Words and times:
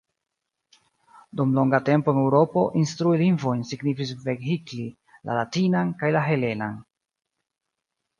Dum 1.41 1.51
longa 1.57 1.79
tempo 1.89 2.13
en 2.15 2.21
Eŭropo 2.21 2.63
instrui 2.79 3.19
lingvojn 3.19 3.61
signifis 3.73 4.13
vehikli 4.23 4.87
la 5.29 5.37
latinan 5.41 5.93
kaj 6.01 6.11
la 6.17 6.25
helenan. 6.29 6.81